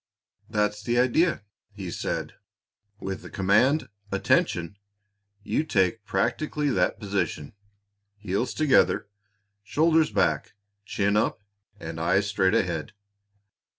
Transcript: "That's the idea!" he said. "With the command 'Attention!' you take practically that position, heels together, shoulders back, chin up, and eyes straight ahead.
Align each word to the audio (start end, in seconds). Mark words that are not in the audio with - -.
"That's 0.49 0.81
the 0.81 0.97
idea!" 0.97 1.43
he 1.73 1.91
said. 1.91 2.33
"With 2.99 3.21
the 3.21 3.29
command 3.29 3.87
'Attention!' 4.11 4.77
you 5.43 5.63
take 5.63 6.05
practically 6.05 6.71
that 6.71 6.99
position, 6.99 7.53
heels 8.17 8.55
together, 8.55 9.07
shoulders 9.61 10.09
back, 10.09 10.53
chin 10.85 11.15
up, 11.15 11.43
and 11.79 11.99
eyes 11.99 12.25
straight 12.25 12.55
ahead. 12.55 12.93